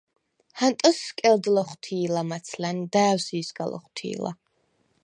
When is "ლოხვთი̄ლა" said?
1.55-2.21, 3.71-4.31